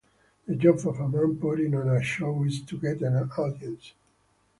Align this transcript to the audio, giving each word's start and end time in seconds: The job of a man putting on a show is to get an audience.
The 0.47 0.55
job 0.55 0.79
of 0.87 0.99
a 0.99 1.07
man 1.07 1.37
putting 1.37 1.75
on 1.75 1.87
a 1.87 2.01
show 2.01 2.41
is 2.43 2.61
to 2.63 2.79
get 2.79 3.01
an 3.03 3.29
audience. 3.37 3.93